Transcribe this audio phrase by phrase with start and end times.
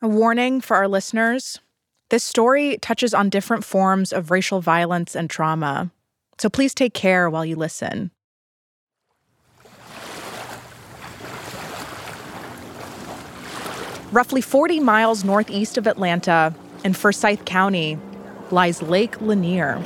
[0.00, 1.58] A warning for our listeners
[2.10, 5.90] this story touches on different forms of racial violence and trauma,
[6.38, 8.12] so please take care while you listen.
[14.12, 16.54] Roughly 40 miles northeast of Atlanta,
[16.84, 17.98] in Forsyth County,
[18.52, 19.82] lies Lake Lanier.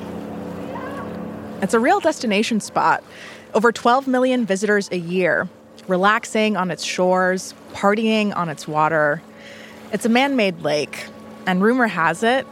[1.63, 3.03] It's a real destination spot.
[3.55, 5.49] Over 12 million visitors a year,
[5.89, 9.23] relaxing on its shores, partying on its water.
[9.93, 11.05] It's a man made lake,
[11.46, 12.46] and rumor has it,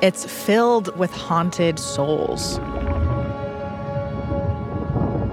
[0.00, 2.58] it's filled with haunted souls.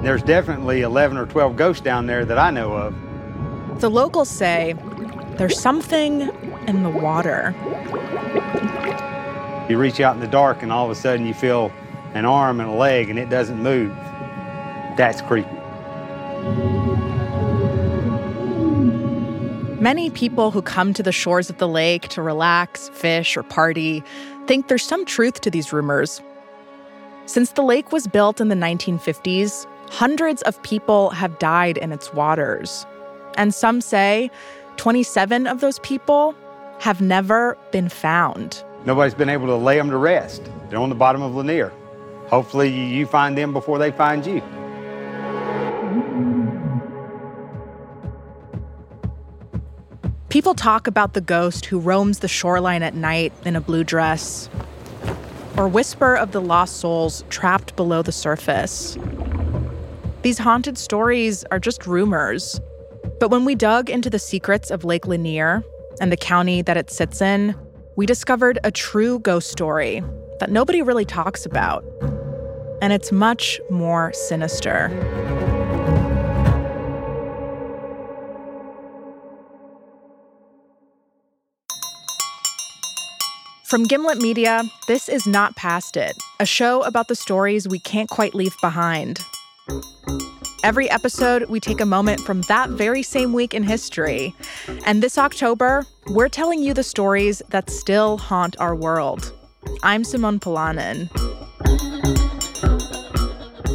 [0.01, 3.81] There's definitely 11 or 12 ghosts down there that I know of.
[3.81, 4.75] The locals say
[5.37, 6.21] there's something
[6.67, 7.53] in the water.
[9.69, 11.71] You reach out in the dark and all of a sudden you feel
[12.15, 13.93] an arm and a leg and it doesn't move.
[14.97, 16.80] That's creepy.
[19.81, 24.03] Many people who come to the shores of the lake to relax, fish, or party
[24.45, 26.21] think there's some truth to these rumors.
[27.25, 32.13] Since the lake was built in the 1950s, hundreds of people have died in its
[32.13, 32.85] waters.
[33.37, 34.29] And some say
[34.77, 36.35] 27 of those people
[36.79, 38.63] have never been found.
[38.85, 40.43] Nobody's been able to lay them to rest.
[40.69, 41.73] They're on the bottom of Lanier.
[42.27, 44.43] Hopefully, you find them before they find you.
[50.31, 54.49] People talk about the ghost who roams the shoreline at night in a blue dress,
[55.57, 58.97] or whisper of the lost souls trapped below the surface.
[60.21, 62.61] These haunted stories are just rumors,
[63.19, 65.65] but when we dug into the secrets of Lake Lanier
[65.99, 67.53] and the county that it sits in,
[67.97, 70.01] we discovered a true ghost story
[70.39, 71.83] that nobody really talks about.
[72.81, 74.87] And it's much more sinister.
[83.71, 88.09] From Gimlet Media, this is Not Past It, a show about the stories we can't
[88.09, 89.21] quite leave behind.
[90.61, 94.35] Every episode, we take a moment from that very same week in history.
[94.85, 99.31] And this October, we're telling you the stories that still haunt our world.
[99.83, 101.07] I'm Simone Polanen.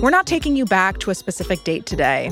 [0.03, 2.31] We're not taking you back to a specific date today,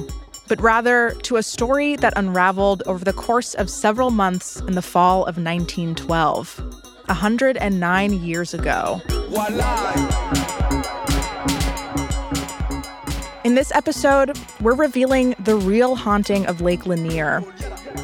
[0.49, 4.83] but rather to a story that unraveled over the course of several months in the
[4.83, 9.01] fall of 1912, 109 years ago.
[13.45, 17.45] In this episode, we're revealing the real haunting of Lake Lanier.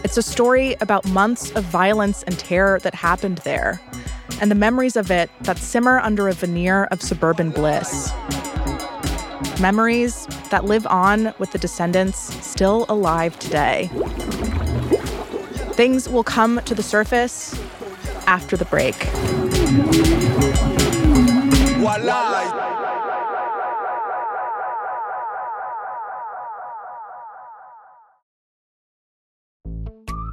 [0.04, 3.80] It's a story about months of violence and terror that happened there,
[4.40, 8.12] and the memories of it that simmer under a veneer of suburban bliss.
[9.60, 13.90] Memories that live on with the descendants still alive today.
[15.72, 17.58] Things will come to the surface
[18.30, 18.94] after the break.
[21.80, 22.70] Voila.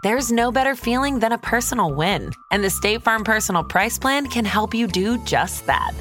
[0.03, 4.27] There's no better feeling than a personal win, and the State Farm Personal Price Plan
[4.27, 5.91] can help you do just that.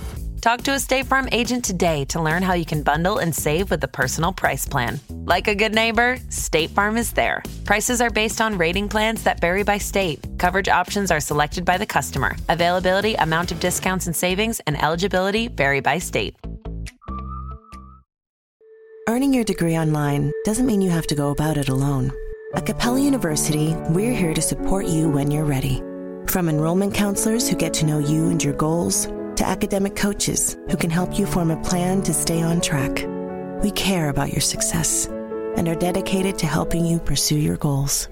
[0.40, 3.70] Talk to a State Farm agent today to learn how you can bundle and save
[3.70, 5.00] with the Personal Price Plan.
[5.10, 7.42] Like a good neighbor, State Farm is there.
[7.64, 10.24] Prices are based on rating plans that vary by state.
[10.38, 12.36] Coverage options are selected by the customer.
[12.48, 16.36] Availability, amount of discounts and savings, and eligibility vary by state.
[19.08, 22.12] Earning your degree online doesn't mean you have to go about it alone.
[22.54, 25.82] At Capella University, we're here to support you when you're ready.
[26.26, 30.76] From enrollment counselors who get to know you and your goals, to academic coaches who
[30.76, 33.06] can help you form a plan to stay on track.
[33.62, 38.08] We care about your success and are dedicated to helping you pursue your goals.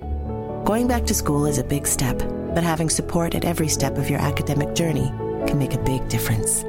[0.65, 2.19] Going back to school is a big step,
[2.55, 5.09] but having support at every step of your academic journey
[5.47, 6.63] can make a big difference.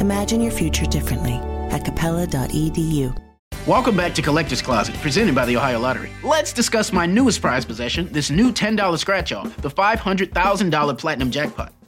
[0.00, 1.34] Imagine your future differently
[1.70, 3.16] at capella.edu.
[3.66, 6.10] Welcome back to Collector's Closet, presented by the Ohio Lottery.
[6.24, 11.72] Let's discuss my newest prize possession, this new $10 scratch off, the $500,000 Platinum Jackpot.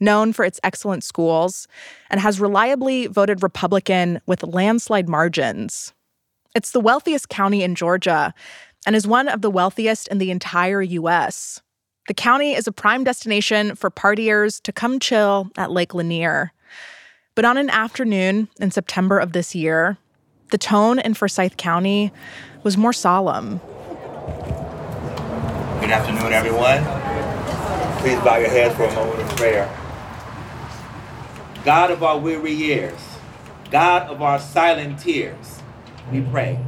[0.00, 1.68] known for its excellent schools,
[2.10, 5.92] and has reliably voted Republican with landslide margins.
[6.54, 8.34] It's the wealthiest county in Georgia
[8.86, 11.60] and is one of the wealthiest in the entire U.S.
[12.06, 16.52] The county is a prime destination for partiers to come chill at Lake Lanier.
[17.34, 19.98] But on an afternoon in September of this year,
[20.50, 22.10] the tone in Forsyth County
[22.62, 23.60] was more solemn.
[25.80, 26.82] Good afternoon, everyone.
[28.00, 29.87] Please bow your heads for a moment of prayer.
[31.64, 33.00] God of our weary years,
[33.70, 35.60] God of our silent tears,
[36.12, 36.58] we pray.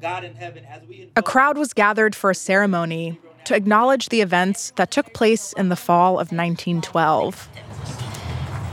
[0.00, 4.22] God in heaven, as we a crowd was gathered for a ceremony to acknowledge the
[4.22, 7.48] events that took place in the fall of 1912.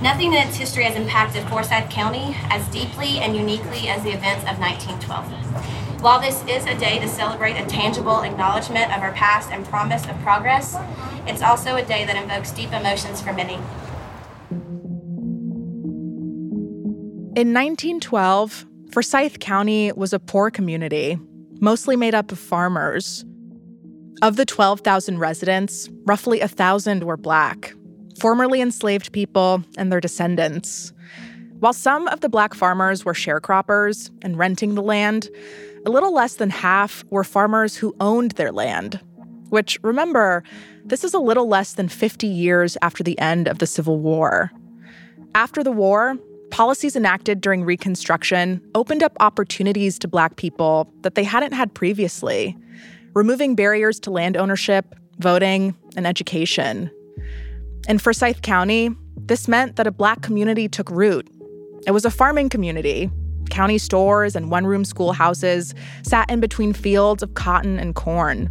[0.01, 4.43] Nothing in its history has impacted Forsyth County as deeply and uniquely as the events
[4.49, 6.01] of 1912.
[6.01, 10.05] While this is a day to celebrate a tangible acknowledgement of our past and promise
[10.05, 10.75] of progress,
[11.27, 13.59] it's also a day that invokes deep emotions for many.
[17.35, 21.17] In 1912, Forsyth County was a poor community,
[21.59, 23.25] mostly made up of farmers.
[24.21, 27.73] Of the 12,000 residents, roughly 1,000 were black,
[28.19, 30.93] formerly enslaved people and their descendants.
[31.59, 35.31] While some of the black farmers were sharecroppers and renting the land,
[35.87, 39.01] a little less than half were farmers who owned their land.
[39.49, 40.43] Which, remember,
[40.85, 44.51] this is a little less than 50 years after the end of the Civil War.
[45.33, 46.19] After the war,
[46.53, 52.55] policies enacted during Reconstruction opened up opportunities to Black people that they hadn't had previously,
[53.15, 56.91] removing barriers to land ownership, voting, and education.
[57.89, 61.27] In Forsyth County, this meant that a Black community took root.
[61.87, 63.09] It was a farming community.
[63.49, 65.73] County stores and one room schoolhouses
[66.03, 68.47] sat in between fields of cotton and corn.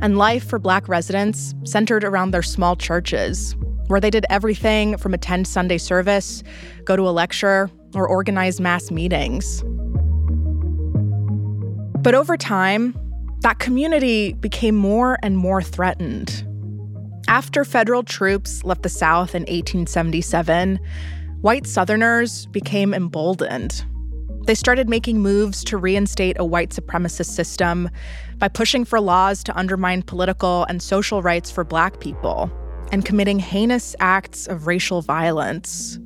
[0.00, 3.56] And life for Black residents centered around their small churches,
[3.88, 6.42] where they did everything from attend Sunday service,
[6.84, 9.62] go to a lecture, or organize mass meetings.
[12.02, 12.96] But over time,
[13.40, 16.44] that community became more and more threatened.
[17.28, 20.78] After federal troops left the South in 1877,
[21.40, 23.84] white Southerners became emboldened.
[24.46, 27.90] They started making moves to reinstate a white supremacist system
[28.38, 32.50] by pushing for laws to undermine political and social rights for black people
[32.92, 35.98] and committing heinous acts of racial violence.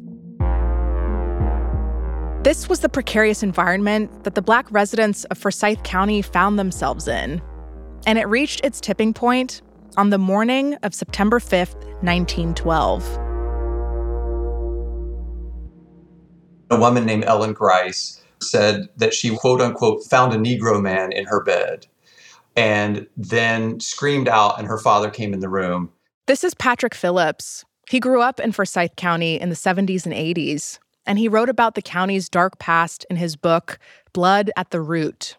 [2.43, 7.41] This was the precarious environment that the black residents of Forsyth County found themselves in.
[8.05, 9.63] And it reached its tipping point
[9.97, 13.19] on the morning of September 5th, 1912.
[16.71, 21.27] A woman named Ellen Grice said that she, quote unquote, found a Negro man in
[21.27, 21.87] her bed
[22.57, 25.91] and then screamed out, and her father came in the room.
[26.29, 27.65] This is Patrick Phillips.
[27.91, 31.75] He grew up in Forsyth County in the 70s and 80s, and he wrote about
[31.75, 33.81] the county's dark past in his book,
[34.13, 35.37] Blood at the Root.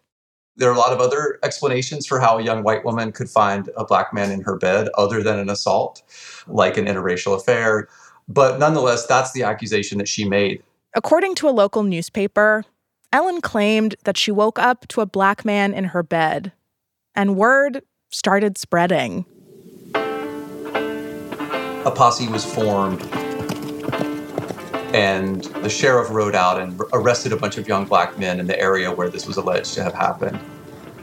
[0.58, 3.70] There are a lot of other explanations for how a young white woman could find
[3.78, 6.04] a black man in her bed other than an assault,
[6.48, 7.88] like an interracial affair.
[8.28, 10.62] But nonetheless, that's the accusation that she made.
[10.96, 12.66] According to a local newspaper,
[13.14, 16.52] Ellen claimed that she woke up to a black man in her bed,
[17.16, 19.26] and word started spreading.
[21.86, 23.02] A posse was formed
[24.94, 28.58] and the sheriff rode out and arrested a bunch of young black men in the
[28.60, 30.40] area where this was alleged to have happened.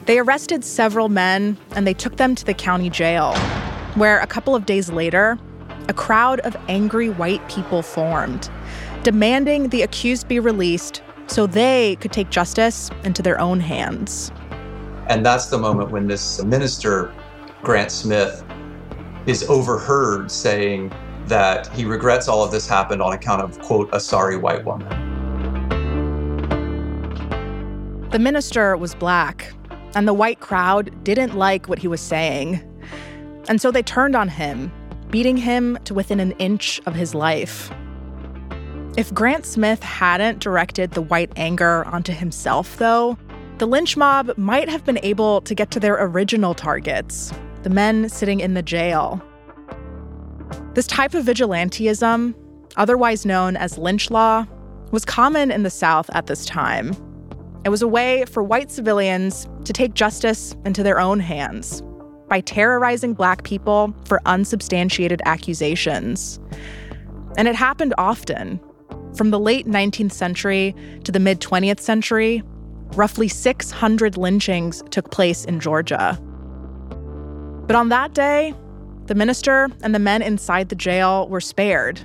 [0.07, 3.35] They arrested several men and they took them to the county jail,
[3.97, 5.39] where a couple of days later,
[5.89, 8.49] a crowd of angry white people formed,
[9.03, 14.31] demanding the accused be released so they could take justice into their own hands.
[15.09, 17.13] And that's the moment when this minister,
[17.63, 18.45] Grant Smith,
[19.27, 20.93] is overheard saying,
[21.31, 24.89] that he regrets all of this happened on account of, quote, a sorry white woman.
[28.11, 29.55] The minister was black,
[29.95, 32.61] and the white crowd didn't like what he was saying.
[33.49, 34.73] And so they turned on him,
[35.11, 37.71] beating him to within an inch of his life.
[38.97, 43.17] If Grant Smith hadn't directed the white anger onto himself, though,
[43.59, 48.09] the lynch mob might have been able to get to their original targets the men
[48.09, 49.23] sitting in the jail.
[50.75, 52.35] This type of vigilantism,
[52.77, 54.47] otherwise known as lynch law,
[54.93, 56.95] was common in the South at this time.
[57.65, 61.83] It was a way for white civilians to take justice into their own hands
[62.29, 66.41] by terrorizing black people for unsubstantiated accusations.
[67.37, 68.61] And it happened often.
[69.17, 70.75] From the late 19th century
[71.05, 72.43] to the mid 20th century,
[72.95, 76.19] roughly 600 lynchings took place in Georgia.
[77.71, 78.53] But on that day,
[79.07, 82.01] the minister and the men inside the jail were spared.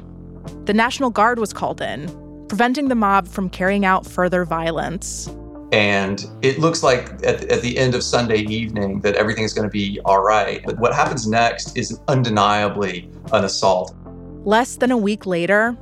[0.66, 2.06] The National Guard was called in,
[2.48, 5.28] preventing the mob from carrying out further violence.
[5.72, 9.68] And it looks like at, at the end of Sunday evening that everything is going
[9.68, 10.62] to be all right.
[10.64, 13.96] But what happens next is undeniably an assault.
[14.44, 15.76] Less than a week later,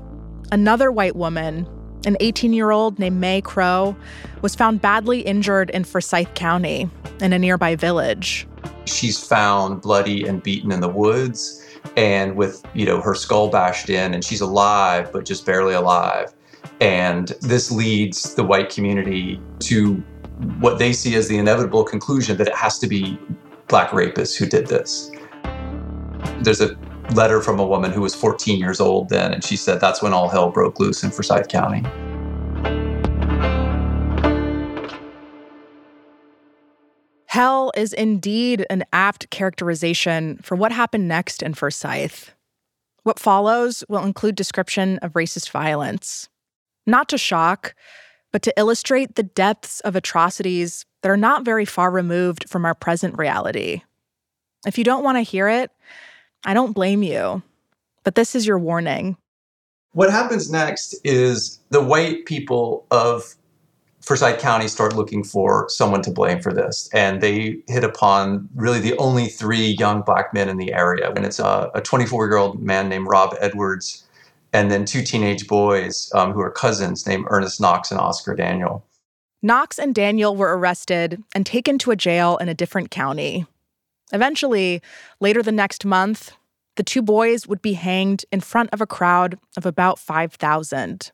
[0.53, 1.67] another white woman,
[2.05, 3.95] an 18 year old named Mae Crow,
[4.41, 6.89] was found badly injured in Forsyth County
[7.21, 8.47] in a nearby village.
[8.85, 13.89] She's found bloody and beaten in the woods and with, you know, her skull bashed
[13.89, 16.33] in and she's alive but just barely alive.
[16.81, 19.95] And this leads the white community to
[20.59, 23.17] what they see as the inevitable conclusion that it has to be
[23.67, 25.11] black rapists who did this.
[26.41, 26.75] There's a
[27.15, 30.13] letter from a woman who was 14 years old then, and she said that's when
[30.13, 31.83] all hell broke loose in Forsyth County.
[37.27, 42.35] Hell is indeed an apt characterization for what happened next in Forsyth.
[43.01, 46.29] What follows will include description of racist violence,
[46.85, 47.73] not to shock,
[48.31, 52.75] but to illustrate the depths of atrocities that are not very far removed from our
[52.75, 53.81] present reality.
[54.65, 55.71] If you don't want to hear it,
[56.45, 57.41] I don't blame you,
[58.03, 59.17] but this is your warning.
[59.93, 63.35] What happens next is the white people of
[64.03, 66.89] Forsyth County start looking for someone to blame for this.
[66.93, 71.11] And they hit upon really the only three young black men in the area.
[71.15, 74.03] And it's a 24 year old man named Rob Edwards,
[74.51, 78.85] and then two teenage boys um, who are cousins named Ernest Knox and Oscar Daniel.
[79.41, 83.45] Knox and Daniel were arrested and taken to a jail in a different county.
[84.11, 84.81] Eventually,
[85.19, 86.33] later the next month,
[86.75, 91.11] the two boys would be hanged in front of a crowd of about 5,000.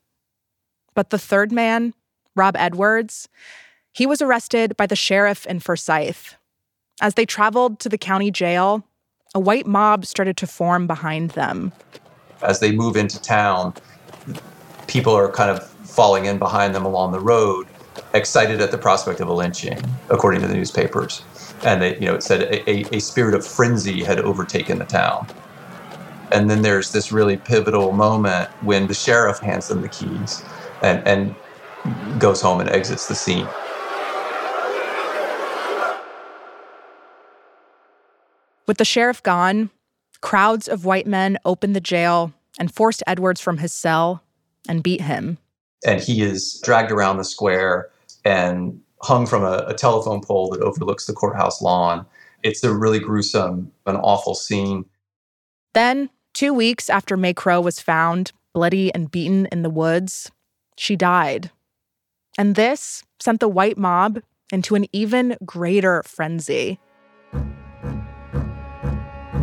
[0.94, 1.94] But the third man,
[2.34, 3.28] Rob Edwards,
[3.92, 6.36] he was arrested by the sheriff in Forsyth.
[7.00, 8.84] As they traveled to the county jail,
[9.34, 11.72] a white mob started to form behind them.
[12.42, 13.74] As they move into town,
[14.86, 17.66] people are kind of falling in behind them along the road,
[18.14, 19.78] excited at the prospect of a lynching,
[20.08, 21.22] according to the newspapers.
[21.62, 25.26] And they, you know, it said a, a spirit of frenzy had overtaken the town.
[26.32, 30.42] And then there's this really pivotal moment when the sheriff hands them the keys
[30.82, 33.48] and, and goes home and exits the scene.
[38.66, 39.70] With the sheriff gone,
[40.20, 44.22] crowds of white men opened the jail and forced Edwards from his cell
[44.68, 45.38] and beat him.
[45.84, 47.90] And he is dragged around the square
[48.24, 52.06] and hung from a, a telephone pole that overlooks the courthouse lawn.
[52.42, 54.84] It's a really gruesome, an awful scene.
[55.74, 60.30] Then, two weeks after Mae Crow was found, bloody and beaten in the woods,
[60.76, 61.50] she died
[62.40, 66.78] and this sent the white mob into an even greater frenzy.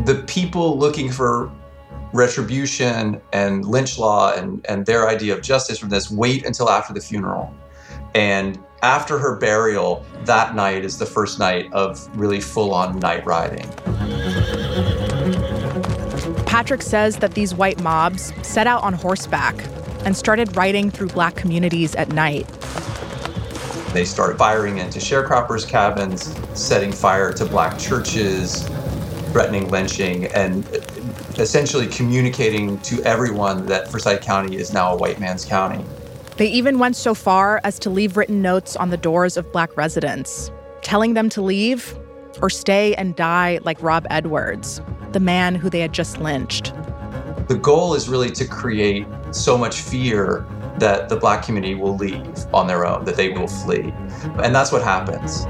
[0.06, 1.52] The people looking for
[2.12, 6.92] retribution and lynch law and, and their idea of justice from this wait until after
[6.92, 7.54] the funeral.
[8.16, 13.26] And after her burial, that night is the first night of really full on night
[13.26, 13.68] riding.
[16.46, 19.56] Patrick says that these white mobs set out on horseback
[20.06, 22.48] and started riding through black communities at night.
[23.94, 28.68] They start firing into sharecroppers' cabins, setting fire to black churches,
[29.32, 30.66] threatening lynching, and
[31.38, 35.84] essentially communicating to everyone that Forsyth County is now a white man's county.
[36.38, 39.76] They even went so far as to leave written notes on the doors of black
[39.76, 40.52] residents,
[40.84, 41.98] telling them to leave
[42.44, 44.80] or stay and die like Rob Edwards,
[45.14, 46.76] the man who they had just lynched.
[47.48, 50.46] The goal is really to create so much fear
[50.78, 53.92] that the black community will leave on their own, that they will flee.
[54.44, 55.46] And that's what happens.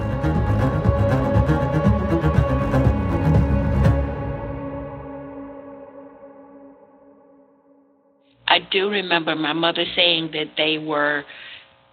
[8.80, 11.24] Do remember my mother saying that they were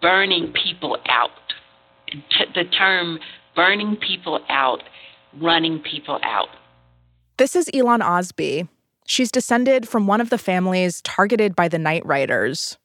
[0.01, 1.31] burning people out.
[2.55, 3.19] The term
[3.57, 4.83] burning people out,
[5.41, 6.49] running people out.
[7.37, 8.69] This is Elon Osby,
[9.07, 12.79] She's descended from one of the families targeted by the night riders.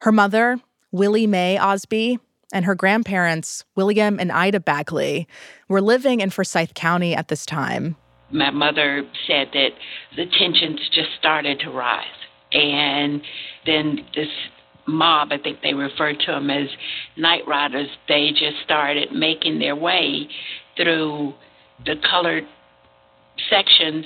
[0.00, 0.58] Her mother,
[0.92, 2.18] Willie Mae Osby,
[2.52, 5.28] and her grandparents, William and Ida Bagley,
[5.68, 7.96] were living in Forsyth County at this time.
[8.30, 9.70] My mother said that
[10.16, 12.06] the tensions just started to rise.
[12.52, 13.22] And
[13.66, 14.28] then this
[14.86, 16.68] mob, I think they referred to them as
[17.16, 20.28] night riders, they just started making their way
[20.76, 21.34] through
[21.84, 22.44] the colored
[23.50, 24.04] sections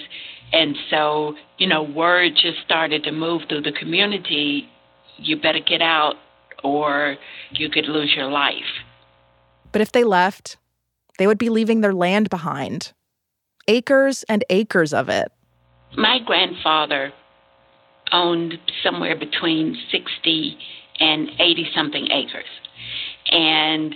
[0.53, 4.69] and so, you know, word just started to move through the community
[5.17, 6.17] you better get out
[6.63, 7.17] or
[7.51, 8.55] you could lose your life.
[9.73, 10.57] But if they left,
[11.19, 12.93] they would be leaving their land behind
[13.69, 15.31] acres and acres of it.
[15.97, 17.13] My grandfather
[18.13, 18.55] owned
[18.85, 20.59] somewhere between 60
[21.01, 22.45] and 80 something acres.
[23.31, 23.95] And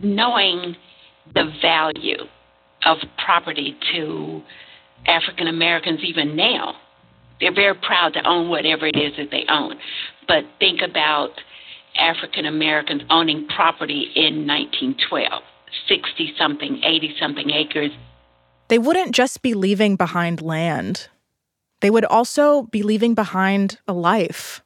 [0.00, 0.76] knowing
[1.34, 2.24] the value
[2.84, 4.42] of property to
[5.06, 6.74] African Americans even now.
[7.40, 9.78] They're very proud to own whatever it is that they own.
[10.26, 11.30] But think about
[11.96, 15.42] African Americans owning property in 1912
[15.86, 17.90] 60 something, 80 something acres.
[18.68, 21.08] They wouldn't just be leaving behind land,
[21.80, 24.62] they would also be leaving behind a life.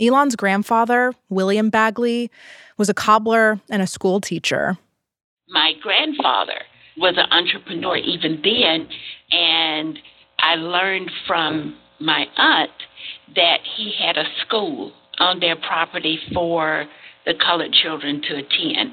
[0.00, 2.30] Elon's grandfather, William Bagley,
[2.78, 4.78] was a cobbler and a school teacher.
[5.48, 6.62] My grandfather
[6.96, 8.88] was an entrepreneur even then,
[9.30, 9.98] and
[10.38, 12.70] I learned from my aunt
[13.34, 16.86] that he had a school on their property for
[17.26, 18.92] the colored children to attend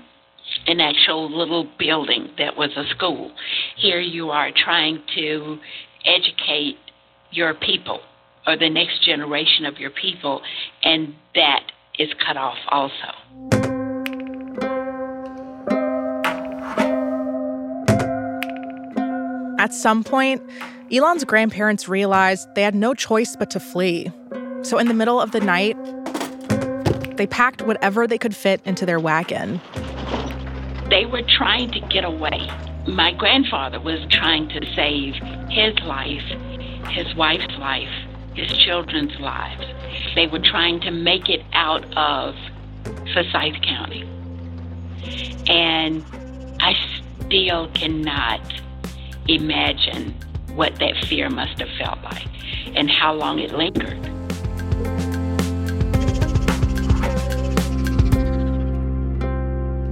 [0.67, 3.31] an actual little building that was a school.
[3.77, 5.58] Here you are trying to
[6.05, 6.77] educate
[7.31, 8.00] your people
[8.48, 10.41] or the next generation of your people,
[10.83, 11.63] and that
[11.98, 12.95] is cut off also.
[19.59, 20.41] At some point,
[20.91, 24.12] Elon's grandparents realized they had no choice but to flee.
[24.62, 25.77] So, in the middle of the night,
[27.17, 29.59] they packed whatever they could fit into their wagon.
[30.89, 32.50] They were trying to get away.
[32.88, 35.15] My grandfather was trying to save
[35.50, 36.24] his life,
[36.89, 37.89] his wife's life,
[38.36, 39.65] his children's lives.
[40.15, 42.36] They were trying to make it out of
[43.13, 44.08] Forsyth County.
[45.48, 46.03] And
[46.60, 46.74] I
[47.25, 48.41] still cannot
[49.27, 50.15] imagine
[50.55, 52.27] what that fear must have felt like
[52.75, 54.03] and how long it lingered.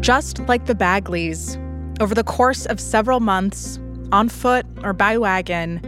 [0.01, 1.57] Just like the Bagleys,
[1.99, 3.79] over the course of several months,
[4.11, 5.81] on foot or by wagon,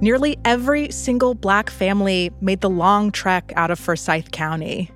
[0.00, 4.90] nearly every single black family made the long trek out of Forsyth County.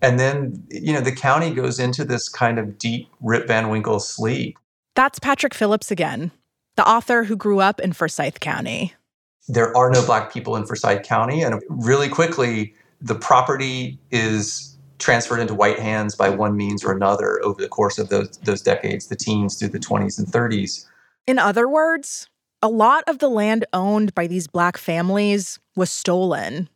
[0.00, 4.00] And then, you know, the county goes into this kind of deep Rip Van Winkle
[4.00, 4.56] sleep.
[4.94, 6.30] That's Patrick Phillips again,
[6.76, 8.94] the author who grew up in Forsyth County.
[9.48, 11.42] There are no black people in Forsyth County.
[11.42, 17.40] And really quickly, the property is transferred into white hands by one means or another
[17.44, 20.86] over the course of those, those decades, the teens through the 20s and 30s.
[21.26, 22.28] In other words,
[22.62, 26.68] a lot of the land owned by these black families was stolen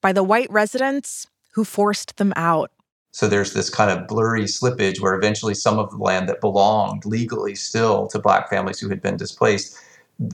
[0.00, 2.70] by the white residents who forced them out.
[3.12, 7.04] So there's this kind of blurry slippage where eventually some of the land that belonged
[7.04, 9.78] legally still to black families who had been displaced,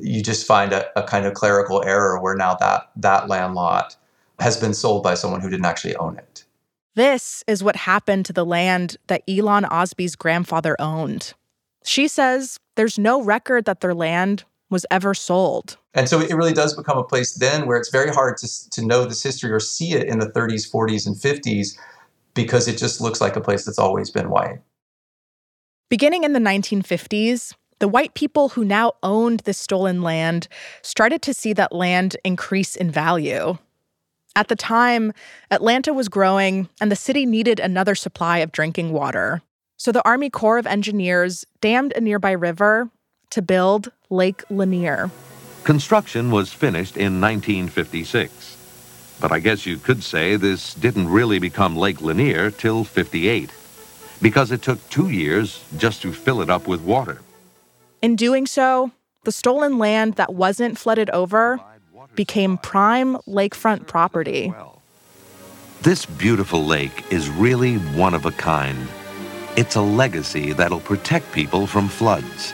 [0.00, 3.96] you just find a, a kind of clerical error where now that that land lot
[4.38, 6.44] has been sold by someone who didn't actually own it.
[6.94, 11.34] This is what happened to the land that Elon Osby's grandfather owned.
[11.84, 15.76] She says there's no record that their land was ever sold.
[15.94, 18.84] And so it really does become a place then where it's very hard to, to
[18.84, 21.78] know this history or see it in the 30s, 40s, and 50s
[22.34, 24.60] because it just looks like a place that's always been white.
[25.88, 30.48] Beginning in the 1950s, the white people who now owned this stolen land
[30.82, 33.56] started to see that land increase in value.
[34.36, 35.12] At the time,
[35.50, 39.42] Atlanta was growing and the city needed another supply of drinking water.
[39.76, 42.90] So the Army Corps of Engineers dammed a nearby river
[43.30, 45.10] to build Lake Lanier.
[45.64, 48.56] Construction was finished in 1956.
[49.20, 53.50] But I guess you could say this didn't really become Lake Lanier till 58,
[54.22, 57.20] because it took two years just to fill it up with water.
[58.00, 58.92] In doing so,
[59.24, 61.60] the stolen land that wasn't flooded over
[62.14, 64.52] became prime lakefront property.
[65.82, 68.88] This beautiful lake is really one of a kind.
[69.56, 72.52] It's a legacy that'll protect people from floods,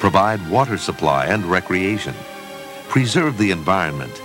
[0.00, 2.14] provide water supply and recreation,
[2.88, 4.20] preserve the environment,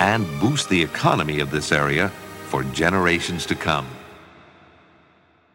[0.00, 2.08] and boost the economy of this area
[2.48, 3.86] for generations to come.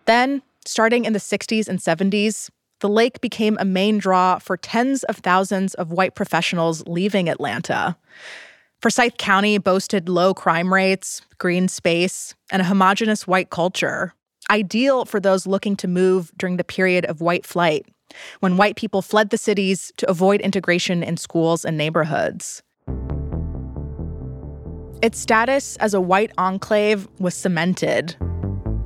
[0.06, 5.04] Then, starting in the 60s and 70s, the lake became a main draw for tens
[5.06, 7.98] of thousands of white professionals leaving Atlanta.
[8.82, 14.14] Forsyth County boasted low crime rates, green space, and a homogenous white culture,
[14.52, 17.88] ideal for those looking to move during the period of white flight,
[18.40, 22.64] when white people fled the cities to avoid integration in schools and neighborhoods.
[25.02, 28.16] Its status as a white enclave was cemented.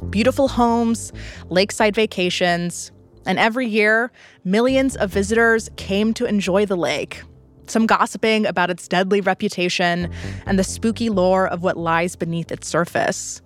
[0.10, 1.14] Beautiful homes,
[1.50, 2.92] lakeside vacations,
[3.26, 4.12] and every year,
[4.44, 7.24] millions of visitors came to enjoy the lake,
[7.68, 10.12] some gossiping about its deadly reputation
[10.46, 13.42] and the spooky lore of what lies beneath its surface,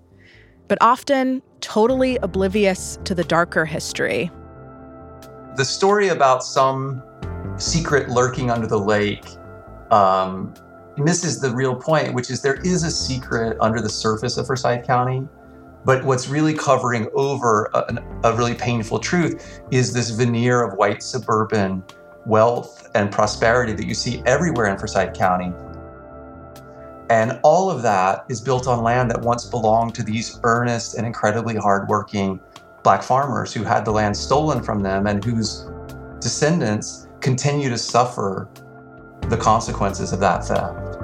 [0.67, 4.31] but often totally oblivious to the darker history.
[5.55, 7.01] The story about some
[7.55, 9.25] secret lurking under the lake
[9.89, 10.53] um,
[10.97, 14.85] misses the real point, which is there is a secret under the surface of Forsyth
[14.85, 15.25] County
[15.85, 21.01] But what's really covering over a, a, really painful truth is this veneer of white
[21.01, 21.83] suburban
[22.25, 25.53] wealth and prosperity that you see everywhere in Forsyth County.
[27.09, 31.05] And all of that is built on land that once belonged to these earnest and
[31.05, 32.41] incredibly hardworking
[32.85, 35.67] black farmers who had the land stolen from them and whose
[36.21, 38.47] descendants continue to suffer
[39.23, 40.99] the consequences of that theft.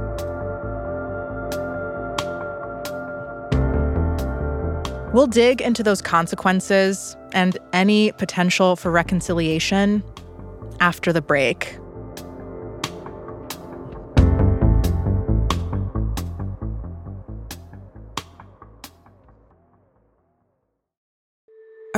[5.12, 10.04] We'll dig into those consequences and any potential for reconciliation
[10.80, 11.81] after the break.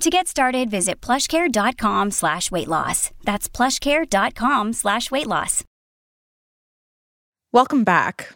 [0.00, 3.10] To get started, visit plushcare.com slash weight loss.
[3.24, 5.64] That's plushcare.com slash weight loss.
[7.50, 8.34] Welcome back.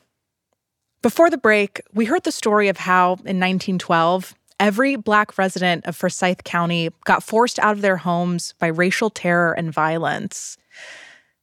[1.03, 5.95] Before the break, we heard the story of how, in 1912, every Black resident of
[5.95, 10.57] Forsyth County got forced out of their homes by racial terror and violence.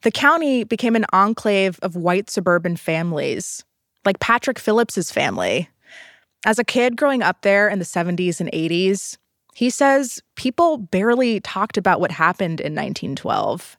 [0.01, 3.63] The county became an enclave of white suburban families,
[4.03, 5.69] like Patrick Phillips's family.
[6.45, 9.17] As a kid growing up there in the 70s and 80s,
[9.59, 13.77] he says people barely talked about what happened in 1912.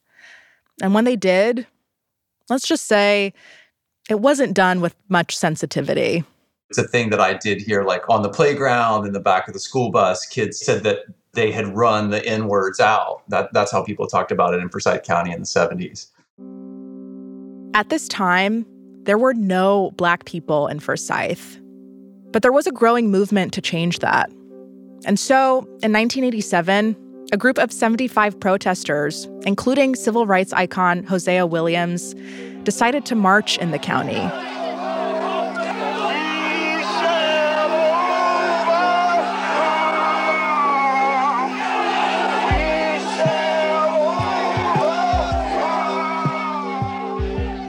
[0.83, 1.67] And when they did,
[2.51, 3.33] let's just say
[4.11, 6.23] it wasn't done with much sensitivity.
[6.69, 9.55] It's a thing that I did here, like on the playground, in the back of
[9.55, 10.27] the school bus.
[10.27, 10.99] Kids said that
[11.33, 13.23] they had run the N words out.
[13.31, 16.09] That, that's how people talked about it in Forsyth County in the 70s.
[17.73, 18.67] At this time,
[19.05, 21.59] there were no Black people in Forsyth,
[22.33, 24.31] but there was a growing movement to change that.
[25.07, 26.97] And so, in 1987,
[27.33, 32.15] a group of 75 protesters, including civil rights icon Hosea Williams,
[32.65, 34.29] decided to march in the county.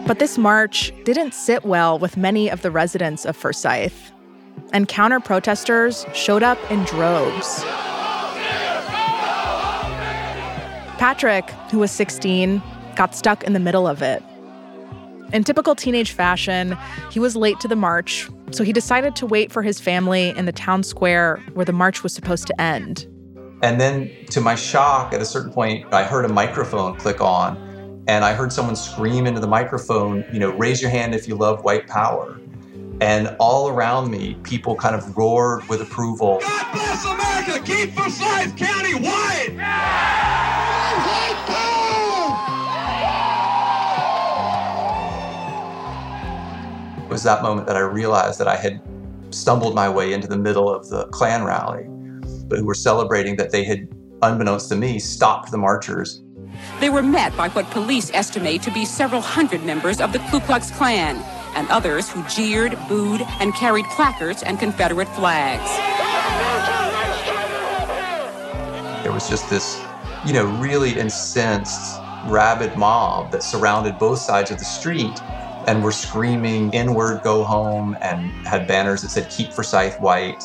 [0.06, 4.12] But this march didn't sit well with many of the residents of Forsyth,
[4.74, 7.64] and counter protesters showed up in droves.
[10.98, 12.62] Patrick, who was 16,
[12.96, 14.22] got stuck in the middle of it.
[15.34, 16.78] In typical teenage fashion,
[17.10, 20.46] he was late to the march, so he decided to wait for his family in
[20.46, 23.08] the town square where the march was supposed to end.
[23.64, 28.04] And then, to my shock, at a certain point, I heard a microphone click on,
[28.08, 31.36] and I heard someone scream into the microphone, you know, raise your hand if you
[31.36, 32.40] love white power.
[33.02, 36.38] And all around me, people kind of roared with approval.
[36.40, 37.66] God bless America!
[37.66, 39.58] Keep Forsyth County white!
[47.00, 48.80] It was that moment that I realized that I had
[49.32, 51.86] stumbled my way into the middle of the Klan rally,
[52.48, 53.88] but who were celebrating that they had,
[54.22, 56.22] unbeknownst to me, stopped the marchers
[56.80, 60.40] they were met by what police estimate to be several hundred members of the Ku
[60.42, 61.24] Klux Klan
[61.56, 65.70] and others who jeered, booed, and carried placards and Confederate flags.
[69.04, 69.82] There was just this,
[70.26, 75.22] you know, really incensed, rabid mob that surrounded both sides of the street
[75.68, 80.44] and were screaming N-word go home and had banners that said keep Forsyth white.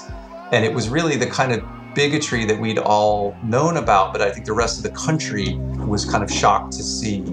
[0.53, 1.63] And it was really the kind of
[1.95, 6.05] bigotry that we'd all known about, but I think the rest of the country was
[6.05, 7.25] kind of shocked to see.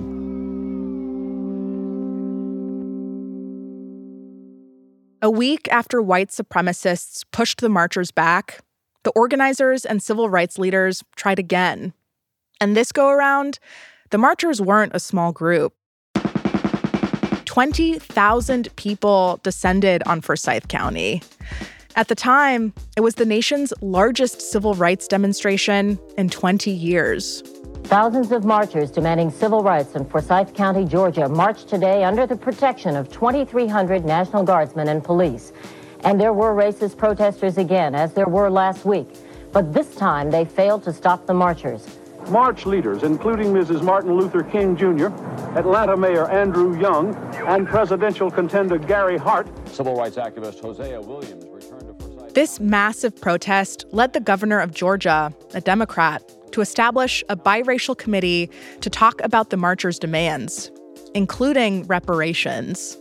[5.24, 8.60] A week after white supremacists pushed the marchers back,
[9.04, 11.94] the organizers and civil rights leaders tried again.
[12.60, 13.58] And this go around,
[14.10, 15.74] the marchers weren't a small group.
[17.46, 21.22] 20,000 people descended on Forsyth County.
[21.96, 27.42] At the time, it was the nation's largest civil rights demonstration in 20 years.
[27.84, 32.96] Thousands of marchers demanding civil rights in Forsyth County, Georgia, marched today under the protection
[32.96, 35.52] of 2,300 National Guardsmen and police.
[36.04, 39.08] And there were racist protesters again, as there were last week.
[39.52, 42.00] But this time they failed to stop the marchers.
[42.30, 43.84] March leaders, including Mrs.
[43.84, 45.08] Martin Luther King Jr.,
[45.58, 47.14] Atlanta Mayor Andrew Young,
[47.48, 49.48] and presidential contender Gary Hart.
[49.68, 52.34] Civil rights activist Hosea Williams returned to Forsyth.
[52.34, 58.50] This massive protest led the governor of Georgia, a Democrat, to establish a biracial committee
[58.82, 60.72] to talk about the marchers' demands,
[61.14, 62.98] including reparations.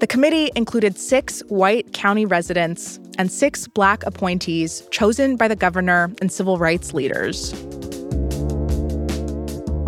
[0.00, 6.12] The committee included six white county residents and six black appointees chosen by the governor
[6.20, 7.52] and civil rights leaders.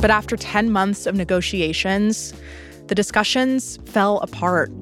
[0.01, 2.33] But after 10 months of negotiations,
[2.89, 4.73] the discussions fell apart.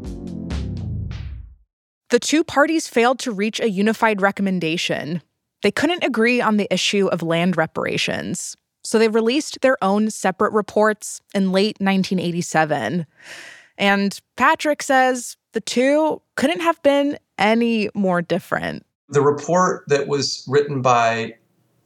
[2.11, 5.21] The two parties failed to reach a unified recommendation.
[5.63, 10.53] They couldn't agree on the issue of land reparations, so they released their own separate
[10.53, 13.07] reports in late 1987.
[13.77, 18.85] And Patrick says the two couldn't have been any more different.
[19.09, 21.37] The report that was written by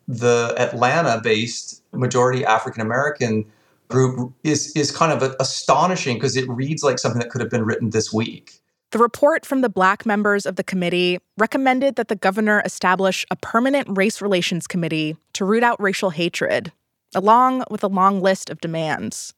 [0.08, 3.44] the Atlanta based majority African American
[3.88, 7.64] group is, is kind of astonishing because it reads like something that could have been
[7.64, 8.61] written this week.
[8.92, 13.36] The report from the black members of the committee recommended that the governor establish a
[13.36, 16.72] permanent race relations committee to root out racial hatred,
[17.14, 19.32] along with a long list of demands.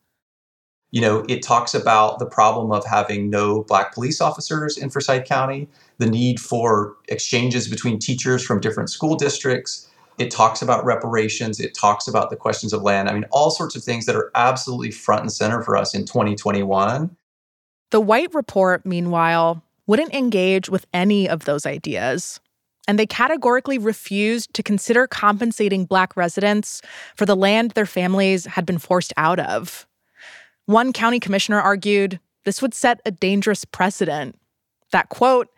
[0.91, 5.25] You know, it talks about the problem of having no black police officers in Forsyth
[5.25, 9.89] County, the need for exchanges between teachers from different school districts,
[10.19, 11.61] it talks about reparations.
[11.61, 13.09] It talks about the questions of land.
[13.09, 16.05] I mean, all sorts of things that are absolutely front and center for us in
[16.05, 17.17] 2021.
[17.91, 22.41] The White Report, meanwhile, wouldn't engage with any of those ideas.
[22.87, 26.83] And they categorically refused to consider compensating Black residents
[27.17, 29.87] for the land their families had been forced out of.
[30.67, 34.39] One county commissioner argued this would set a dangerous precedent.
[34.93, 35.49] That quote,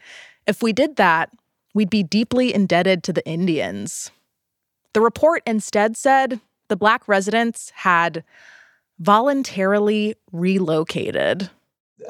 [0.47, 1.31] if we did that,
[1.75, 4.11] we'd be deeply indebted to the Indians.
[4.93, 8.25] The report instead said the black residents had
[8.99, 11.51] voluntarily relocated.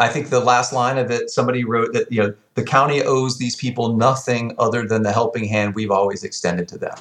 [0.00, 3.38] I think the last line of it, somebody wrote that, you know, the county owes
[3.38, 6.96] these people nothing other than the helping hand we've always extended to them.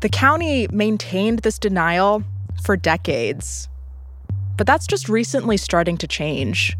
[0.00, 2.22] The county maintained this denial
[2.62, 3.68] for decades.
[4.56, 6.76] But that's just recently starting to change.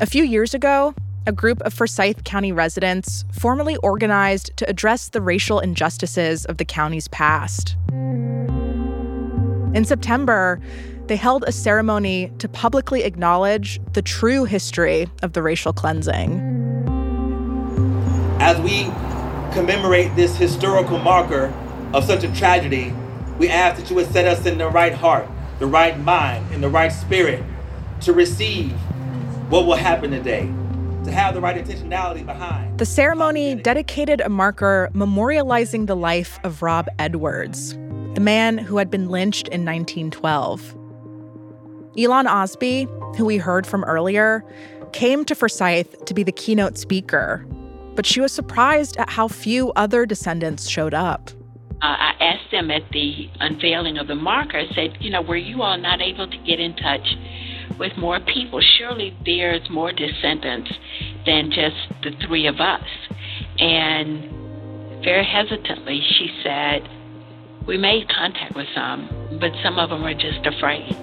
[0.00, 0.94] A few years ago,
[1.26, 6.64] a group of Forsyth County residents formally organized to address the racial injustices of the
[6.64, 7.76] county's past.
[9.74, 10.60] In September,
[11.06, 16.40] they held a ceremony to publicly acknowledge the true history of the racial cleansing.
[18.40, 18.84] As we
[19.52, 21.52] commemorate this historical marker
[21.92, 22.92] of such a tragedy,
[23.38, 26.62] we ask that you would set us in the right heart, the right mind, and
[26.62, 27.42] the right spirit
[28.00, 28.72] to receive
[29.50, 30.52] what will happen today
[31.04, 32.78] to have the right intentionality behind.
[32.78, 37.74] The ceremony dedicated a marker memorializing the life of Rob Edwards,
[38.14, 40.76] the man who had been lynched in 1912.
[41.98, 44.44] Elon Osby, who we heard from earlier,
[44.92, 47.46] came to Forsyth to be the keynote speaker,
[47.94, 51.30] but she was surprised at how few other descendants showed up.
[51.82, 55.36] Uh, I asked them at the unveiling of the marker, I said, you know, were
[55.36, 57.06] you all not able to get in touch
[57.78, 58.60] with more people.
[58.78, 60.70] Surely there's more descendants
[61.26, 62.84] than just the three of us.
[63.58, 66.88] And very hesitantly, she said,
[67.66, 70.96] We made contact with some, but some of them are just afraid.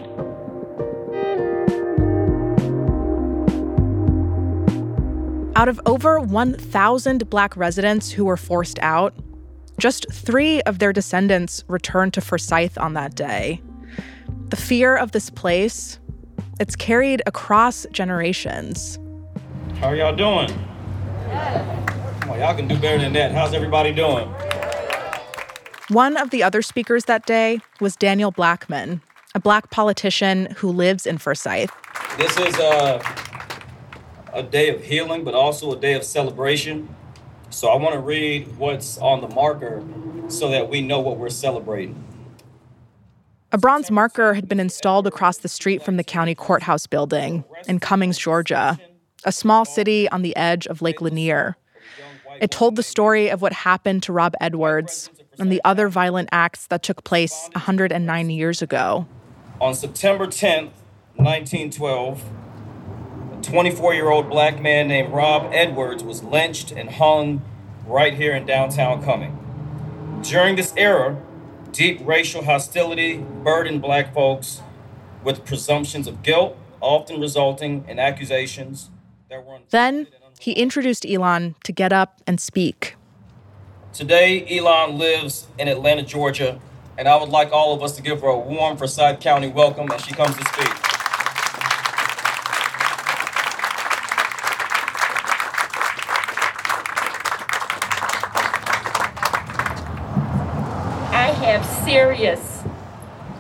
[5.62, 9.14] Out of over 1,000 Black residents who were forced out,
[9.78, 13.62] just three of their descendants returned to Forsyth on that day.
[14.50, 16.00] The fear of this place
[16.60, 18.98] it's carried across generations.
[19.76, 20.48] How are y'all doing?
[22.22, 23.32] Come on, y'all can do better than that.
[23.32, 24.28] How's everybody doing?
[25.90, 29.00] One of the other speakers that day was Daniel Blackman,
[29.36, 31.70] a black politician who lives in Forsyth.
[32.18, 33.00] This is a,
[34.34, 36.94] a day of healing, but also a day of celebration.
[37.50, 39.84] So I want to read what's on the marker
[40.30, 42.04] so that we know what we're celebrating.
[43.52, 47.80] A bronze marker had been installed across the street from the county courthouse building in
[47.80, 48.80] Cummings, Georgia,
[49.26, 51.58] a small city on the edge of Lake Lanier.
[52.40, 56.68] It told the story of what happened to Rob Edwards and the other violent acts
[56.68, 59.06] that took place 109 years ago.
[59.60, 60.72] On September 10th,
[61.18, 62.41] 1912, a
[63.42, 67.42] 24 year old black man named Rob Edwards was lynched and hung
[67.86, 69.38] right here in downtown Cumming.
[70.22, 71.20] During this era,
[71.72, 74.62] deep racial hostility burdened black folks
[75.24, 78.90] with presumptions of guilt, often resulting in accusations
[79.30, 79.60] that were.
[79.70, 80.08] Then
[80.40, 82.96] he introduced Elon to get up and speak.
[83.94, 86.60] Today, Elon lives in Atlanta, Georgia,
[86.98, 89.92] and I would like all of us to give her a warm Forsyth County welcome
[89.92, 90.74] as she comes to speak.
[101.14, 102.64] I have serious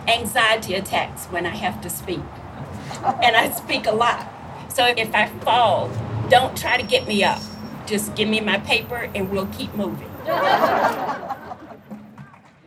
[0.09, 2.19] anxiety attacks when I have to speak,
[3.23, 4.29] and I speak a lot.
[4.67, 5.89] So if I fall,
[6.29, 7.39] don't try to get me up.
[7.85, 10.09] Just give me my paper and we'll keep moving.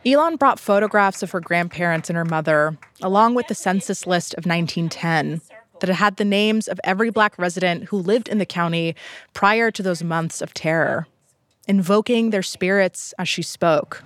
[0.07, 4.47] Elon brought photographs of her grandparents and her mother, along with the census list of
[4.47, 5.42] 1910
[5.81, 8.97] that had the names of every black resident who lived in the county
[9.35, 11.07] prior to those months of terror,
[11.68, 14.03] invoking their spirits as she spoke.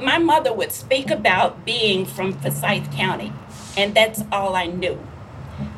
[0.00, 3.32] My mother would speak about being from Forsyth County,
[3.76, 4.98] and that's all I knew.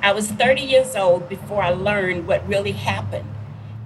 [0.01, 3.29] I was 30 years old before I learned what really happened.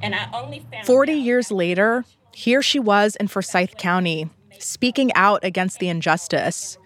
[0.03, 5.43] And I only found 40 years later, here she was in Forsyth County, speaking out
[5.43, 6.77] against the injustice,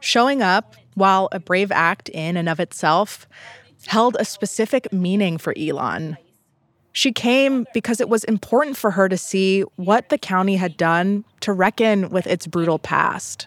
[0.00, 3.26] showing up while a brave act in and of itself
[3.86, 6.18] held a specific meaning for Elon.
[6.98, 11.24] She came because it was important for her to see what the county had done
[11.42, 13.46] to reckon with its brutal past.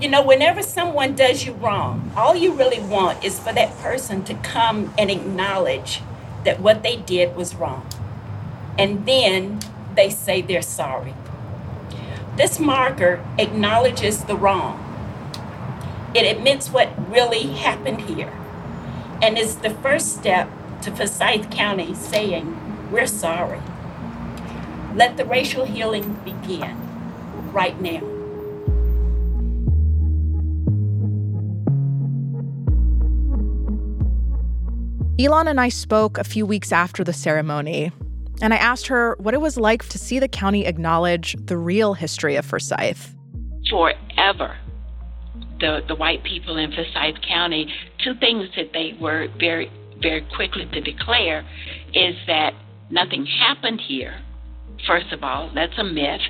[0.00, 4.22] You know, whenever someone does you wrong, all you really want is for that person
[4.26, 6.02] to come and acknowledge
[6.44, 7.84] that what they did was wrong.
[8.78, 9.58] And then
[9.96, 11.14] they say they're sorry.
[12.36, 14.78] This marker acknowledges the wrong.
[16.14, 18.32] It admits what really happened here
[19.20, 20.48] and is the first step
[20.84, 23.60] to Forsyth County saying, We're sorry.
[24.94, 26.76] Let the racial healing begin
[27.52, 28.02] right now.
[35.18, 37.90] Elon and I spoke a few weeks after the ceremony,
[38.42, 41.94] and I asked her what it was like to see the county acknowledge the real
[41.94, 43.14] history of Forsyth.
[43.70, 44.56] Forever,
[45.60, 47.72] the, the white people in Forsyth County,
[48.04, 51.46] two things that they were very, very quickly to declare
[51.92, 52.52] is that
[52.90, 54.20] nothing happened here.
[54.86, 56.20] First of all, that's a myth.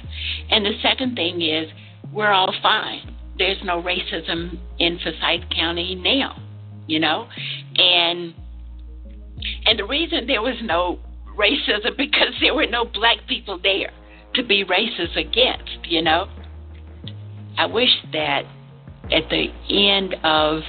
[0.51, 1.69] And the second thing is
[2.13, 3.17] we're all fine.
[3.39, 6.41] There's no racism in Forsyth County now,
[6.87, 7.27] you know?
[7.77, 8.35] And
[9.67, 11.01] and the reason there was no
[11.37, 13.91] racism because there were no black people there
[14.35, 16.29] to be racist against, you know.
[17.57, 18.43] I wish that
[19.13, 20.63] at the end of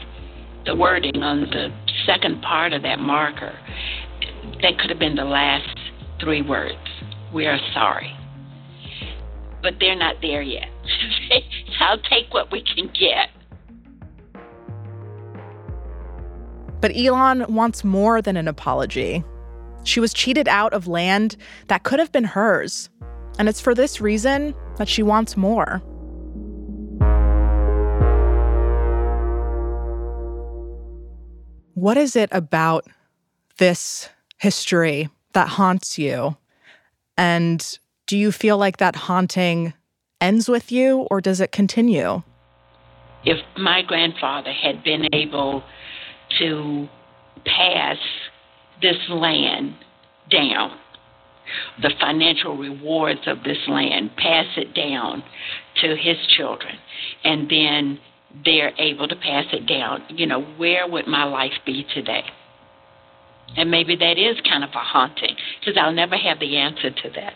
[0.65, 1.69] the wording on the
[2.05, 3.57] second part of that marker,
[4.61, 5.77] that could have been the last
[6.19, 6.77] three words.
[7.33, 8.11] We are sorry.
[9.61, 10.69] But they're not there yet.
[11.29, 11.35] so
[11.79, 13.29] I'll take what we can get.
[16.81, 19.23] But Elon wants more than an apology.
[19.83, 21.35] She was cheated out of land
[21.67, 22.89] that could have been hers.
[23.39, 25.81] And it's for this reason that she wants more.
[31.85, 32.87] What is it about
[33.59, 36.35] this history that haunts you?
[37.15, 37.61] And
[38.07, 39.71] do you feel like that haunting
[40.19, 42.23] ends with you or does it continue?
[43.23, 45.63] If my grandfather had been able
[46.39, 46.89] to
[47.45, 47.97] pass
[48.81, 49.75] this land
[50.31, 50.79] down,
[51.83, 55.23] the financial rewards of this land, pass it down
[55.83, 56.79] to his children,
[57.23, 57.99] and then
[58.43, 62.23] they're able to pass it down, you know, where would my life be today?
[63.55, 67.09] And maybe that is kind of a haunting because I'll never have the answer to
[67.15, 67.33] that.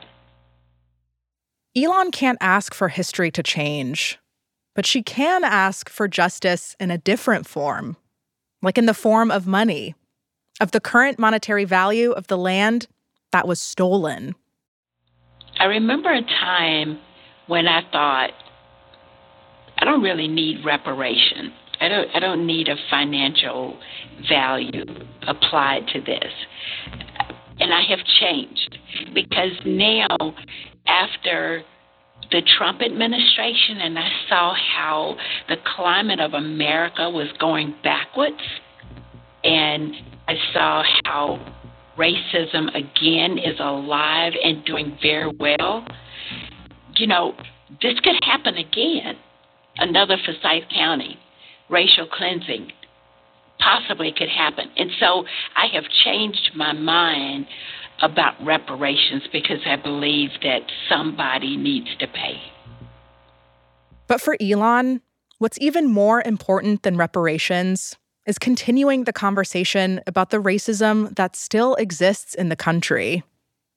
[1.76, 4.20] Elon can't ask for history to change,
[4.76, 7.96] but she can ask for justice in a different form
[8.62, 9.96] like in the form of money,
[10.60, 12.88] of the current monetary value of the land
[13.32, 14.36] that was stolen.
[15.60, 17.00] I remember a time
[17.48, 18.32] when I thought,
[19.80, 21.54] I don't really need reparation.
[21.82, 23.80] I don't I don't need a financial
[24.28, 24.84] value
[25.28, 26.32] applied to this.
[27.60, 28.77] And I have changed
[29.13, 30.36] because now
[30.88, 31.63] after
[32.32, 35.15] the Trump administration and I saw how
[35.48, 38.42] the climate of America was going backwards.
[39.44, 39.94] And
[40.27, 41.54] I saw how
[41.98, 45.86] racism again is alive and doing very well.
[46.96, 47.34] You know,
[47.82, 49.15] this could happen again.
[49.80, 51.17] Another Forsyth County
[51.69, 52.71] racial cleansing
[53.60, 54.69] possibly could happen.
[54.77, 55.25] And so
[55.56, 57.48] I have changed my mind
[58.02, 62.42] about reparations because I believe that somebody needs to pay.
[64.08, 65.02] But for Elon,
[65.38, 71.75] what's even more important than reparations is continuing the conversation about the racism that still
[71.75, 73.23] exists in the country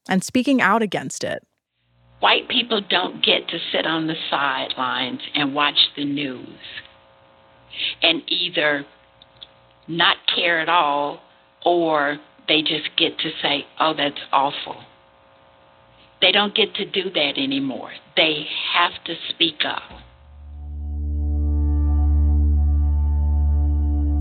[0.08, 1.46] and speaking out against it.
[2.22, 6.60] White people don't get to sit on the sidelines and watch the news
[8.00, 8.86] and either
[9.88, 11.20] not care at all
[11.66, 14.76] or they just get to say, oh, that's awful.
[16.20, 17.90] They don't get to do that anymore.
[18.16, 19.82] They have to speak up.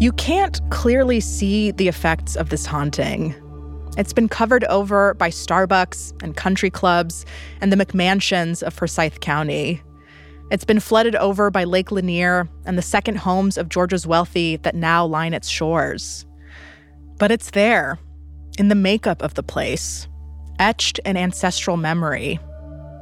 [0.01, 3.35] You can't clearly see the effects of this haunting.
[3.97, 7.25] It's been covered over by Starbucks and country clubs
[7.59, 9.81] and the McMansions of Forsyth County.
[10.49, 14.75] It's been flooded over by Lake Lanier and the second homes of Georgia's wealthy that
[14.75, 16.25] now line its shores.
[17.17, 17.99] But it's there,
[18.57, 20.07] in the makeup of the place,
[20.57, 22.39] etched in ancestral memory,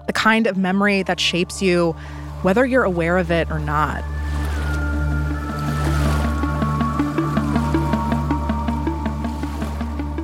[0.08, 1.94] the kind of memory that shapes you
[2.42, 4.04] whether you're aware of it or not.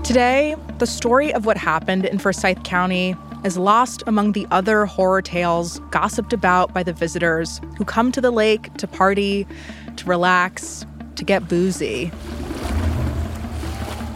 [0.05, 5.19] Today, the story of what happened in Forsyth County is lost among the other horror
[5.19, 9.47] tales gossiped about by the visitors who come to the lake to party,
[9.95, 10.85] to relax,
[11.15, 12.11] to get boozy.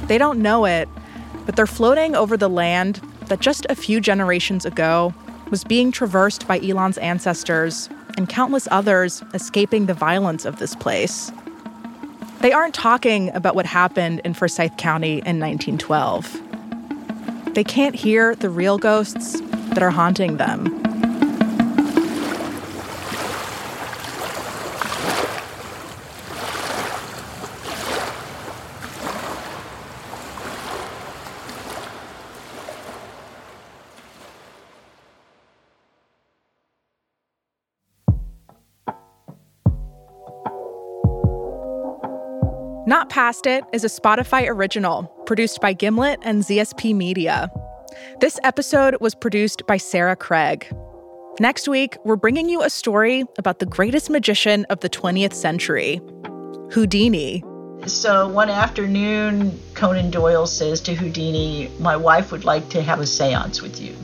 [0.06, 0.88] They don't know it,
[1.48, 5.12] but they're floating over the land that just a few generations ago
[5.50, 11.32] was being traversed by Elon's ancestors and countless others escaping the violence of this place.
[12.42, 17.54] They aren't talking about what happened in Forsyth County in 1912.
[17.54, 19.42] They can't hear the real ghosts
[19.74, 20.82] that are haunting them.
[43.10, 47.52] Past It is a Spotify original produced by Gimlet and ZSP Media.
[48.22, 50.72] This episode was produced by Sarah Craig.
[51.40, 56.00] Next week, we're bringing you a story about the greatest magician of the 20th century,
[56.72, 57.44] Houdini.
[57.88, 63.08] So one afternoon, Conan Doyle says to Houdini, My wife would like to have a
[63.08, 63.96] seance with you.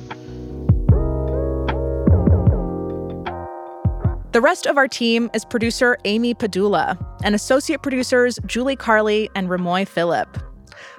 [4.36, 9.48] The rest of our team is producer Amy Padula and associate producers Julie Carley and
[9.48, 10.28] Remoy Phillip.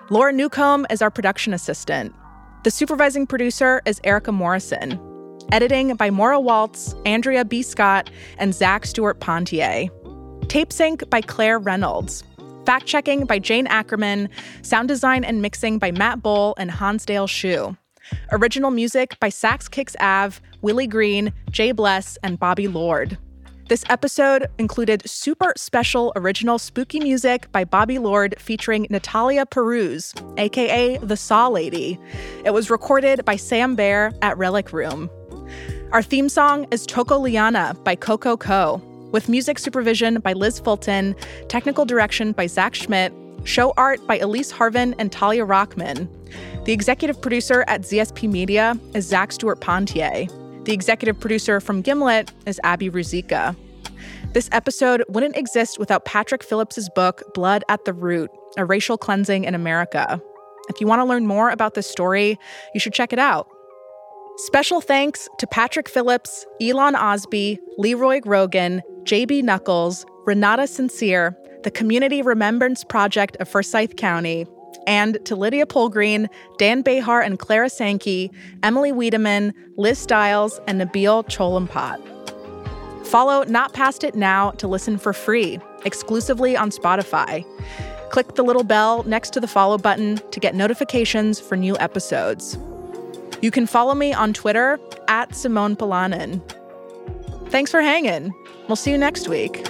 [0.08, 2.14] Laura Newcomb is our production assistant.
[2.64, 4.98] The supervising producer is Erica Morrison.
[5.52, 7.60] Editing by Maura Waltz, Andrea B.
[7.60, 8.08] Scott,
[8.38, 9.88] and Zach Stewart Pontier.
[10.48, 12.24] Tape sync by Claire Reynolds.
[12.64, 14.30] Fact checking by Jane Ackerman.
[14.62, 17.76] Sound design and mixing by Matt Bowl and Hansdale Hsu.
[18.32, 23.18] Original music by Sax Kicks Av, Willie Green, Jay Bless, and Bobby Lord.
[23.68, 30.98] This episode included super special original spooky music by Bobby Lord featuring Natalia Paruz, aka
[30.98, 31.98] the Saw Lady.
[32.44, 35.10] It was recorded by Sam Bear at Relic Room.
[35.90, 41.16] Our theme song is Toko Liana by Coco Co, with music supervision by Liz Fulton,
[41.48, 43.12] technical direction by Zach Schmidt,
[43.42, 46.08] show art by Elise Harvin and Talia Rockman.
[46.66, 50.28] The executive producer at ZSP Media is Zach Stewart Pontier.
[50.66, 53.54] The executive producer from Gimlet is Abby Ruzicka.
[54.32, 59.44] This episode wouldn't exist without Patrick Phillips's book, Blood at the Root A Racial Cleansing
[59.44, 60.20] in America.
[60.68, 62.36] If you want to learn more about this story,
[62.74, 63.46] you should check it out.
[64.38, 72.22] Special thanks to Patrick Phillips, Elon Osby, Leroy Grogan, JB Knuckles, Renata Sincere, the Community
[72.22, 74.46] Remembrance Project of Forsyth County,
[74.86, 78.30] and to Lydia Polgreen, Dan Behar and Clara Sankey,
[78.62, 82.02] Emily Wiedemann, Liz Stiles, and Nabil Cholampat.
[83.06, 87.44] Follow Not Past It now to listen for free, exclusively on Spotify.
[88.10, 92.58] Click the little bell next to the follow button to get notifications for new episodes.
[93.42, 96.40] You can follow me on Twitter at Simone Polanen.
[97.50, 98.34] Thanks for hanging.
[98.68, 99.64] We'll see you next week.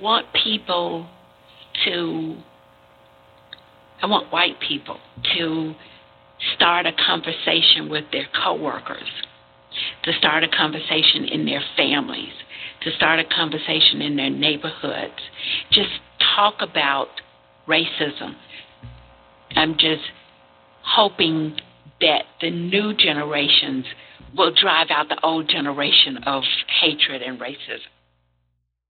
[0.00, 1.08] Want people
[1.84, 2.36] to,
[4.02, 4.98] I want white people
[5.36, 5.74] to
[6.54, 9.08] start a conversation with their coworkers,
[10.04, 12.32] to start a conversation in their families,
[12.82, 15.20] to start a conversation in their neighborhoods.
[15.70, 15.90] Just
[16.34, 17.08] talk about
[17.68, 18.34] racism.
[19.56, 20.02] I'm just
[20.82, 21.58] hoping
[22.00, 23.84] that the new generations
[24.36, 26.42] will drive out the old generation of
[26.80, 27.88] hatred and racism.